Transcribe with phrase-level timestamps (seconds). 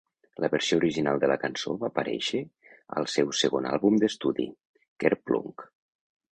[0.43, 2.41] La versió original de la cançó va aparèixer
[3.03, 4.51] al seu segon àlbum d'estudi,
[5.05, 5.71] "Kerplunk".